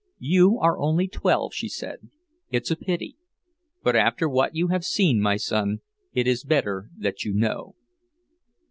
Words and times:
"You 0.23 0.57
are 0.59 0.79
only 0.79 1.07
twelve," 1.07 1.53
she 1.53 1.69
said. 1.69 2.09
"It's 2.49 2.71
a 2.71 2.75
pity. 2.75 3.17
But 3.83 3.95
after 3.95 4.27
what 4.27 4.55
you 4.55 4.69
have 4.69 4.83
seen, 4.83 5.21
my 5.21 5.35
son, 5.37 5.81
it 6.11 6.25
is 6.25 6.43
better 6.43 6.89
that 6.97 7.23
you 7.23 7.35
know." 7.35 7.75